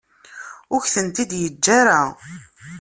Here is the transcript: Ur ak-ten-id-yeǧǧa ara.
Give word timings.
Ur 0.73 0.81
ak-ten-id-yeǧǧa 0.83 1.71
ara. 1.79 2.01